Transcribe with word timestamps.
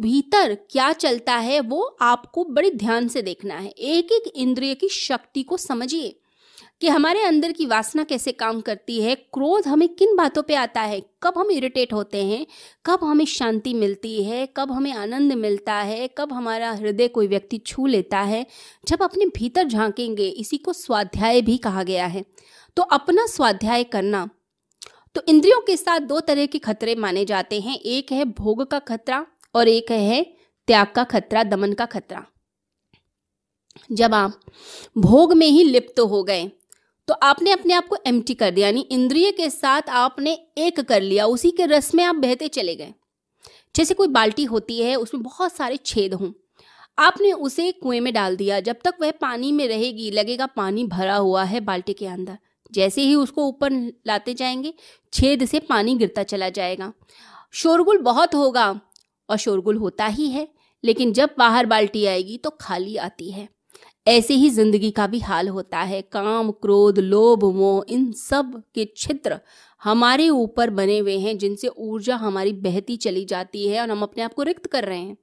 भीतर 0.00 0.54
क्या 0.70 0.92
चलता 0.92 1.36
है 1.36 1.60
वो 1.60 1.96
आपको 2.00 2.44
बड़े 2.44 2.70
ध्यान 2.70 3.08
से 3.08 3.22
देखना 3.22 3.54
है। 3.54 3.70
एक 3.70 4.12
एक 4.12 4.32
इंद्रिय 4.36 4.74
की 4.74 4.88
शक्ति 4.88 5.42
को 5.42 5.56
समझिए 5.56 6.16
कि 6.80 6.88
हमारे 6.88 7.22
अंदर 7.22 7.52
की 7.52 7.66
वासना 7.66 8.04
कैसे 8.04 8.32
काम 8.32 8.60
करती 8.60 9.00
है, 9.02 9.14
क्रोध 9.14 9.66
हमें 9.68 9.88
किन 9.88 10.16
बातों 10.16 10.42
पे 10.42 10.54
आता 10.54 10.80
है, 10.80 11.02
कब 11.22 11.34
हम 11.36 11.50
इरिटेट 11.50 11.92
होते 11.92 12.24
हैं, 12.24 12.46
कब 12.86 12.98
हमें 13.02 13.24
शांति 13.24 13.74
मिलती 13.74 14.24
है, 14.24 14.48
कब 14.56 14.72
हमें 14.72 14.92
आनंद 14.92 15.32
मिलता 15.32 15.74
है, 15.74 16.08
कब 16.18 16.32
हमारा 16.32 16.72
हृदय 16.72 17.08
कोई 17.08 17.26
व्यक्ति 17.26 17.58
छू 17.58 17.86
लेता 17.86 18.20
है, 18.20 18.46
जब 18.88 19.02
अपने 19.02 19.26
भीतर 19.26 19.68
झांकेंगे, 19.68 20.28
इसी 20.28 20.56
को 20.56 20.72
स्वाध्याय 20.72 21.42
भी 21.42 21.56
कहा 21.56 21.82
गया 21.82 22.06
है। 22.06 22.24
तो 22.76 22.82
अपना 22.82 23.26
स्वाध्याय 23.26 23.84
करना। 23.84 24.28
तो 25.14 25.22
इंद्रियों 25.28 25.60
के 25.60 25.76
साथ 25.76 26.00
दो 26.00 26.20
तरह 26.20 26.46
के 26.46 26.58
खतरे 26.58 26.94
माने 26.94 27.24
जाते 27.24 27.60
हैं, 27.60 27.78
एक 27.78 28.12
है 28.12 28.24
भोग 28.24 28.62
का 28.62 28.78
खतरा 28.78 29.26
और 29.54 29.68
एक 29.68 29.90
है 29.90 30.22
त्याग 30.68 30.86
का 30.86 31.04
खतरा, 31.04 31.42
दमन 31.44 31.72
का 31.72 31.86
खतरा। 31.86 32.24
जब 33.90 34.14
आप 34.14 34.40
भोग 34.98 35.32
में 35.32 35.46
ही 35.46 35.62
लिप्त 35.64 36.00
हो 36.00 36.22
गए 36.24 36.50
तो 37.08 37.14
आपने 37.22 37.50
अपने 37.50 37.74
आप 37.74 37.86
को 37.88 37.96
एम्प्टी 38.06 38.34
कर 38.34 38.50
दिया, 38.50 38.66
यानी 38.66 38.80
इंद्रिय 38.90 39.30
के 39.32 39.48
साथ 39.50 39.88
आपने 39.90 40.32
एक 40.58 40.80
कर 40.80 41.00
लिया, 41.02 41.26
उसी 41.26 41.50
के 41.50 41.66
रस 41.66 41.94
में 41.94 42.02
आप 42.04 42.14
बहते 42.16 42.48
चले 42.48 42.74
गए। 42.76 42.92
जैसे 43.74 43.94
कोई 43.94 44.08
बाल्टी 44.08 44.44
होती 44.44 44.78
है, 44.80 44.94
उसमें 44.96 45.22
बहुत 45.22 45.52
सारे 45.52 45.76
छेद 45.76 46.14
हों, 46.14 46.30
आपने 46.98 47.32
उसे 47.32 47.70
कुएँ 47.72 48.00
में 48.00 48.12
डाल 48.14 48.36
दिया, 48.36 48.60
जब 48.60 48.76
तक 48.84 48.94
वह 49.00 49.10
पानी 49.20 49.50
में 49.52 49.66
रहेगी, 49.68 50.10
लगेगा 50.10 50.46
पानी 50.46 50.84
भरा 50.86 51.16
हुआ 51.16 51.44
है 51.44 51.60
बाल्टी 51.60 51.92
के 51.92 52.06
अंदर। 52.06 52.38
जैसे 52.72 53.02
ही 53.02 53.14
उसको 53.14 53.46
ऊपर 53.46 53.72
लाते 54.06 54.34
जाएँगे, 54.34 54.72
छेद 55.12 55.44
से 55.44 55.60
पानी 55.60 55.94
गिरता 55.94 56.22
चला 56.24 56.48
जाएगा। 56.50 56.92
शोरगुल 57.52 57.98
बहुत 58.00 58.34
होगा 58.34 58.68
और 59.30 59.36
शोरगुल 59.36 59.76
होता 59.76 60.06
ही 60.06 60.28
है, 60.28 60.48
लेकिन 60.84 61.12
जब 61.12 61.30
बाहर 61.38 61.66
बाल्टी 61.66 62.04
आएगी 62.06 62.36
तो 62.36 62.50
खाली 62.60 62.96
आती 62.98 63.30
है। 63.30 63.48
ऐसे 64.06 64.34
ही 64.34 64.48
ज़िंदगी 64.50 64.90
का 64.90 65.06
भी 65.06 65.18
हाल 65.18 65.48
होता 65.48 65.78
है। 65.80 66.00
काम, 66.02 66.50
क्रोध, 66.52 66.98
लोभ, 66.98 67.44
मोह, 67.54 67.84
इन 67.88 68.10
सब 68.12 68.62
के 68.74 68.88
छिद्र 68.96 69.38
हमारे 69.82 70.28
ऊपर 70.28 70.70
बने 70.70 70.98
हुए 70.98 71.18
हैं, 71.18 71.36
जिनसे 71.38 71.68
ऊर्जा 71.68 72.16
हमारी 72.16 72.52
बहती 72.54 72.96
चली 72.96 73.24
जाती 73.24 73.66
है 73.68 73.80
और 73.80 73.90
हम 73.90 74.02
अपने 74.02 74.22
आप 74.22 74.34
को 74.34 74.42
रिक्त 74.42 74.66
कर 74.66 74.84
रहे 74.84 74.98
हैं। 74.98 75.16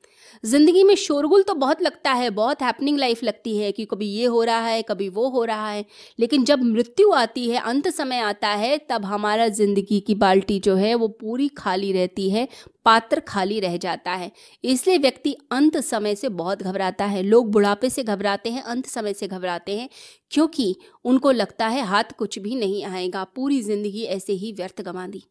ज़िंदगी 0.44 0.84
में 0.84 0.96
शोरगुल 0.96 1.44
तो 1.44 1.54
बहुत 1.56 1.82
लगता 1.82 2.12
है, 2.12 2.30
बहुत 2.30 2.62
हैपनिंग 2.62 2.98
लाइफ 3.00 3.24
लगती 3.24 3.58
है 3.58 3.72
कि 3.72 3.86
कभी 3.86 4.08
ये 4.08 4.26
हो 4.26 4.44
रहा 4.44 4.60
है, 4.60 4.82
कभी 4.82 5.10
वो 5.10 5.30
हो 5.30 5.44
रहा 5.44 5.70
है। 5.70 5.86
लेकिन 6.20 6.44
जब 6.46 6.64
मृत्यु 6.64 7.12
आती 7.12 7.50
है, 7.50 7.60
अंत 7.60 7.88
समय 7.88 8.20
आता 8.20 8.48
है, 8.48 8.78
तब 8.90 9.06
हमारा 9.06 9.48
ज़िंदगी 9.50 10.00
की 10.00 10.16
बाल्टी 10.16 10.60
जो 10.60 10.76
है, 10.76 10.94
वो 10.96 11.08
पूरी 11.08 11.48
खाली 11.48 11.92
रहती 11.92 12.30
है, 12.30 12.48
पात्र 12.86 13.20
खाली 13.20 13.60
रह 13.60 13.78
जाता 13.78 14.12
है। 14.12 14.32
इसलिए 14.64 14.98
व्यक्ति 14.98 15.36
अंत 15.52 15.78
समय 15.78 16.16
से 16.16 16.30
बहुत 16.32 16.64
घबराता 16.64 17.06
है। 17.06 17.24
लोग 17.24 17.52
बुढ़ापे 17.52 17.90
से 17.90 18.04
घबराते 18.04 18.50
हैं, 18.50 18.62
अंत 18.64 18.86
समय 18.86 19.14
से 19.14 19.28
घबराते 19.28 19.78
हैं, 19.78 19.90
क्योंकि 20.32 20.76
उनको 21.06 21.32
लगता 21.32 21.68
है 21.68 21.82
हाथ 21.82 22.12
कुछ 22.18 22.40
भी 22.40 22.56
नहीं 22.56 22.84
आएगा। 22.86 23.24
पूरी 23.36 23.62
ज़िंदगी 23.62 24.04
ऐसे 24.04 24.34
ही 24.48 24.53
व्यर्थ 24.53 24.81
गंवा 24.81 25.08
दी 25.08 25.23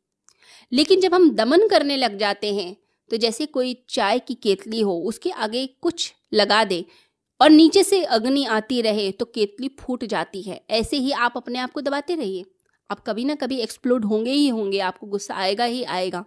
लेकिन 0.72 1.00
जब 1.00 1.14
हम 1.14 1.31
दमन 1.31 1.69
करने 1.69 1.97
लग 1.97 2.19
जाते 2.19 2.55
हैं 2.55 2.77
तो 3.11 3.17
जैसे 3.17 3.47
कोई 3.47 3.75
चाय 3.89 4.19
की 4.19 4.34
केतली 4.34 4.81
हो, 4.81 4.92
उसके 4.98 5.31
आगे 5.31 5.67
कुछ 5.83 6.12
लगा 6.34 6.62
दे 6.64 6.84
और 7.41 7.50
नीचे 7.50 7.83
से 7.83 8.03
अग्नि 8.05 8.45
आती 8.45 8.81
रहे 8.83 9.11
तो 9.12 9.25
केतली 9.25 9.69
फूट 9.81 10.05
जाती 10.05 10.42
है। 10.42 10.61
ऐसे 10.70 10.97
ही 10.97 11.12
आप 11.12 11.33
अपने 11.36 11.58
आप 11.58 11.73
को 11.73 11.81
दबाते 11.81 12.14
रहिए। 12.14 12.45
आप 12.91 13.03
कभी 13.06 13.25
ना 13.25 13.34
कभी 13.34 13.58
एक्सप्लोड 13.58 14.05
होंगे 14.05 14.31
ही 14.31 14.48
होंगे, 14.48 14.78
आपको 14.78 15.06
गुस्सा 15.06 15.34
आएगा 15.34 15.64
ही 15.64 15.83
आएगा। 15.84 16.25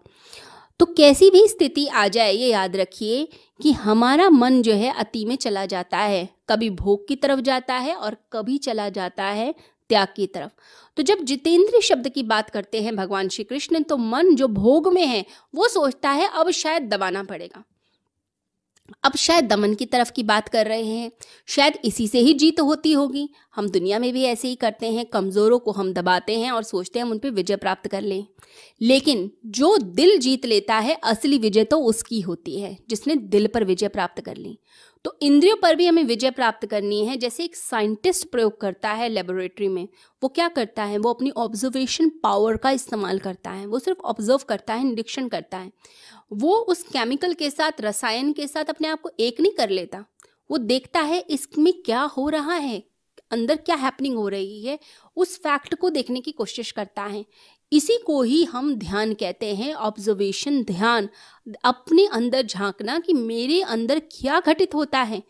तो 0.80 0.86
कैसी 0.88 1.30
भी 1.30 1.48
स्थिति 1.48 1.86
आ 1.88 2.08
जाए, 2.08 2.34
ये 2.34 2.48
याद 2.48 2.76
रखिए 2.76 3.28
कि 3.60 3.72
हमारा 3.72 4.30
मन 4.30 4.62
जो 4.62 4.74
है 4.74 4.94
अति 4.94 5.26
में 5.26 5.36
चला 5.36 5.66
जाता 5.66 5.98
है। 5.98 6.28
कभी 6.50 6.70
भोग 6.70 7.08
की 7.08 7.16
तरफ़ 7.16 7.40
जाता 7.42 7.76
है 7.78 7.96
और 7.96 8.18
कभी 8.34 8.58
चला 8.58 8.90
जाता 8.90 9.26
है 9.26 9.54
त्याग 9.90 10.08
की 10.16 10.28
तरफ़। 10.28 10.52
तो 10.98 11.04
जब 11.04 11.24
जितेंद्र 11.24 11.82
शब्द 11.82 12.10
की 12.10 12.24
बात 12.24 12.50
करते 12.50 12.82
हैं 12.82 12.96
भगवान 12.96 13.30
श्री 13.30 13.44
कृष्ण 13.44 13.84
तो 13.84 13.98
मन 13.98 14.36
जो 14.36 14.48
भोग 14.48 14.94
में 14.94 15.06
है, 15.06 15.26
वो 15.56 15.68
सोचता 15.68 16.10
है 16.10 16.30
अब 16.34 16.52
शायद 16.52 16.84
दबाना 16.84 17.24
पड़ेगा। 17.24 17.64
अब 19.04 19.16
शायद 19.16 19.46
दमन 19.46 19.76
की 19.76 19.86
तरफ़ 19.86 20.12
की 20.12 20.24
बात 20.24 20.50
कर 20.50 20.68
रहे 20.68 20.84
हैं। 20.84 21.12
शायद 21.48 21.74
इसी 21.86 22.08
से 22.08 22.20
ही 22.20 22.34
जीत 22.34 22.60
होती 22.60 22.92
होगी। 22.92 23.30
हम 23.56 23.70
दुनिया 23.70 24.00
में 24.00 24.14
भी 24.14 24.24
ऐसे 24.24 24.48
ही 24.48 24.56
करते 24.56 24.92
हैं, 24.92 25.06
कमज़ोरों 25.06 25.60
को 25.60 25.72
हम 25.72 25.94
दबाते 25.94 26.40
हैं 26.40 26.52
और 26.52 26.64
सोचते 26.64 27.00
हैं 27.00 27.06
हम 27.06 27.12
उन 27.12 27.18
पर 27.18 27.30
विजय 27.30 27.56
प्राप्त 27.56 27.88
कर 27.88 28.02
लें। 28.02 28.26
लेकिन 28.82 29.32
जो 29.46 29.78
दिल 29.78 30.18
जीत 30.18 30.46
लेता 30.46 30.76
है, 30.76 30.98
असली 31.04 31.38
विजय 31.38 31.64
तो 31.64 31.78
उसकी 31.78 32.22
होती 32.22 32.60
है, 32.60 32.78
जिसने 32.90 33.16
दिल 33.16 33.48
पर 33.48 33.64
विजय 33.64 33.88
प्राप्त 33.88 34.22
कर 34.22 34.38
ली। 34.38 34.60
तो 35.04 35.18
इंद्रियों 35.22 35.56
पर 35.58 35.76
भी 35.76 35.86
हमें 35.86 36.04
विजय 36.04 36.32
प्राप्त 36.32 36.66
करनी 36.66 37.06
है। 37.06 37.18
जैसे 37.18 37.44
एक 37.44 37.56
साइंटिस्ट 37.56 38.32
प्रयोग 38.32 38.62
करता 38.62 38.90
है 38.90 39.10
लेबोरेटरी 39.10 39.68
में, 39.68 39.88
वो 40.24 40.30
क्या 40.30 40.48
करता 40.48 40.84
है? 40.84 40.98
वो 40.98 41.14
अपनी 41.14 41.30
ऑब्जर्वेशन 41.30 42.10
पावर 42.10 42.58
का 42.58 42.72
इस्तेमाल 42.72 43.20
करता 43.20 43.50
है। 43.50 43.66
वो 43.66 43.80
सिर्फ़ 43.80 44.00
ऑब्ज़र्व 44.00 44.40
करता 44.50 44.74
है, 44.74 44.84
निरीक्षण 44.84 45.28
करता 45.28 45.58
है। 45.58 45.72
वो 46.34 46.56
उस 46.56 46.84
केमिकल 46.84 47.34
के 47.34 47.50
साथ, 47.50 47.72
रसायन 47.82 48.34
के 48.34 48.48
साथ 48.48 48.66
अपने 48.66 48.88
आप 48.88 49.02
को 49.02 49.12
एक 49.20 49.42
नहीं 49.42 49.52
कर 49.52 49.70
लेता। 49.70 50.06
वो 50.52 50.58
देखता 50.58 51.00
है, 51.00 51.20
इसमें 51.20 51.74
क्या 51.74 52.02
हो 52.02 52.30
रहा 52.30 52.54
है? 52.54 52.84
अंदर 53.32 53.56
क्या 53.56 53.76
हैपनिंग 53.76 54.16
हो 54.16 54.28
रही 54.28 54.66
है? 54.66 54.80
उस 55.16 55.38
फैक्ट 55.38 55.76
को 55.76 55.90
देखने 55.90 56.22
की 56.22 56.32
कोशिश 56.32 56.72
करता 56.72 57.04
है। 57.04 57.26
इसी 57.72 57.98
को 57.98 58.22
ही 58.22 58.44
हम 58.44 58.76
ध्यान 58.76 59.14
कहते 59.14 59.56
हैं 59.56 59.74
ऑब्जर्वेशन 59.74 60.64
ध्यान। 60.64 61.10
अपने 61.64 62.06
अंदर 62.06 62.42
झांकना 62.42 63.00
कि 63.00 63.14
मेरे 63.14 63.62
अंदर 63.62 64.00
क्या 64.00 64.40
घटित 64.40 64.76
होता 64.76 65.00
है। 65.00 65.24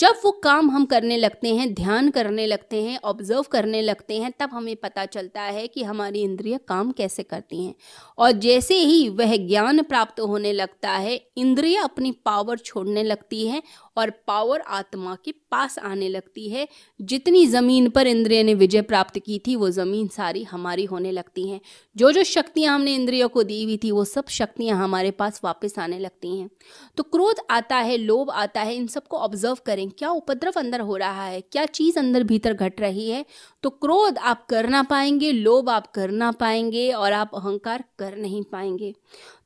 जब 0.00 0.14
वो 0.24 0.30
काम 0.30 0.70
हम 0.70 0.84
करने 0.84 1.16
लगते 1.16 1.54
हैं, 1.54 1.74
ध्यान 1.74 2.10
करने 2.10 2.46
लगते 2.46 2.82
हैं 2.82 2.98
ऑब्ज़र्व 3.04 3.42
करने 3.42 3.82
लगते 3.82 4.16
हैं, 4.16 4.32
तब 4.38 4.50
हमें 4.52 4.76
पता 4.76 5.04
चलता 5.06 5.42
है 5.42 5.68
कि 5.68 5.82
हमारी 5.82 6.22
इंद्रिय 6.22 6.58
काम 6.58 6.92
कैसे 6.92 7.22
करती 7.22 7.64
हैं। 7.64 7.74
और 8.18 8.30
जैसे 8.30 8.78
ही 8.78 9.08
वह 9.08 9.36
ज्ञान 9.36 9.82
प्राप्त 9.82 10.20
होने 10.20 10.52
लगता 10.52 10.90
है, 10.90 11.26
इंद्रिय 11.36 11.76
अपनी 11.76 12.12
पावर 12.12 12.58
छोड़ने 12.58 13.02
लगती 13.02 13.46
है 13.46 13.62
और 13.98 14.10
पावर 14.10 14.60
आत्मा 14.60 15.16
के 15.24 15.32
पास 15.50 15.78
आने 15.78 16.08
लगती 16.08 16.48
है। 16.48 16.68
जितनी 17.02 17.46
ज़मीन 17.46 17.88
पर 17.90 18.06
इंद्रिय 18.06 18.42
ने 18.42 18.54
विजय 18.54 18.82
प्राप्त 18.82 19.18
की 19.18 19.38
थी, 19.46 19.56
वो 19.56 19.70
ज़मीन 19.70 20.08
सारी 20.08 20.44
हमारी 20.44 20.84
होने 20.84 21.10
लगती 21.10 21.48
हैं। 21.48 21.60
जो 21.96 22.12
जो 22.12 22.24
शक्तियाँ 22.24 22.74
हमने 22.74 22.94
इंद्रियों 22.94 23.28
को 23.28 23.42
दी 23.42 23.64
हुई 23.64 23.76
थी, 23.76 23.90
वो 23.90 24.04
सब 24.04 24.28
शक्तियाँ 24.28 24.78
हमारे 24.78 25.10
पास 25.10 25.40
वापस 25.44 25.78
आने 25.78 25.98
लगती 25.98 26.38
हैं। 26.38 26.50
तो 26.96 27.02
क्रोध 27.02 27.36
आता 27.50 27.76
है, 27.76 27.96
लोभ 27.96 28.30
आता 28.30 28.60
है, 28.60 28.74
इन 28.76 28.86
सबको 28.86 29.16
ऑब्ज़र्व 29.16 29.56
करें। 29.66 29.90
क्या 29.90 30.10
उपद्रव 30.10 30.52
अंदर 30.56 30.80
हो 30.80 30.96
रहा 30.96 31.24
है? 31.24 31.40
क्या 31.40 31.66
चीज़ 31.66 31.98
अंदर 31.98 32.22
भीतर 32.22 32.52
घट 32.52 32.80
रही 32.80 33.10
है? 33.10 33.24
तो 33.62 33.70
क्रोध 33.70 34.18
आप 34.18 34.46
कर 34.46 34.68
ना 34.68 34.82
पाएँगे, 34.82 35.32
लोभ 35.32 35.70
आप 35.70 35.86
कर 35.86 36.10
ना 36.10 36.32
पाएँगे 36.32 36.92
और 36.92 37.12
आप 37.12 37.30
अहंकार 37.34 37.84
कर 37.98 38.16
नहीं 38.16 38.42
पाएँगे। 38.42 38.94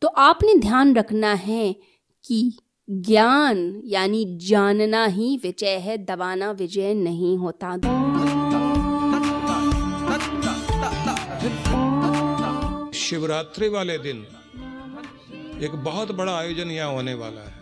तो 0.02 0.08
आपने 0.08 0.54
ध्यान 0.54 0.94
रखना 0.94 1.34
है 1.34 1.72
कि 2.24 2.52
ज्ञान, 2.92 3.82
यानी 3.84 4.24
जानना 4.38 5.04
ही 5.04 5.36
विजय 5.42 5.76
है, 5.76 5.96
दबाना 5.98 6.50
विजय 6.50 6.94
नहीं 6.94 7.36
होता। 7.38 7.70
शिवरात्रि 12.94 13.68
वाले 13.68 13.98
दिन 13.98 14.24
एक 15.62 15.74
बहुत 15.74 16.12
बड़ा 16.12 16.36
आयोजन 16.38 16.70
यहाँ 16.70 16.92
होने 16.92 17.14
वाला 17.14 17.40
है। 17.40 17.61